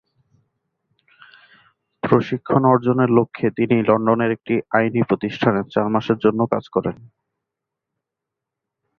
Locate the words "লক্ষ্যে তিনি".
3.09-3.75